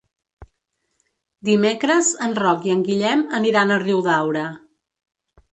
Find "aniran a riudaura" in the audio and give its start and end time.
3.41-4.51